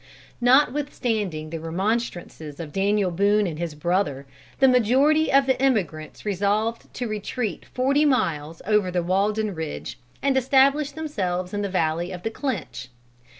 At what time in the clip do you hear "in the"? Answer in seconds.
11.53-11.69